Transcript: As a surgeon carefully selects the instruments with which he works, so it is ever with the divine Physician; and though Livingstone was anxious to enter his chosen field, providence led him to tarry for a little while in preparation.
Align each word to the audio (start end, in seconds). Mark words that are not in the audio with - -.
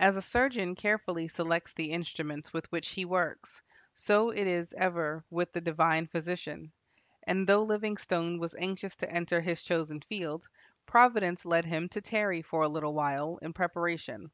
As 0.00 0.16
a 0.16 0.22
surgeon 0.22 0.74
carefully 0.74 1.28
selects 1.28 1.72
the 1.72 1.92
instruments 1.92 2.52
with 2.52 2.66
which 2.72 2.88
he 2.88 3.04
works, 3.04 3.62
so 3.94 4.30
it 4.30 4.48
is 4.48 4.72
ever 4.72 5.24
with 5.30 5.52
the 5.52 5.60
divine 5.60 6.08
Physician; 6.08 6.72
and 7.22 7.46
though 7.48 7.62
Livingstone 7.62 8.40
was 8.40 8.56
anxious 8.56 8.96
to 8.96 9.08
enter 9.08 9.40
his 9.40 9.62
chosen 9.62 10.00
field, 10.00 10.48
providence 10.84 11.44
led 11.44 11.64
him 11.64 11.88
to 11.90 12.00
tarry 12.00 12.42
for 12.42 12.62
a 12.62 12.68
little 12.68 12.92
while 12.92 13.38
in 13.40 13.52
preparation. 13.52 14.32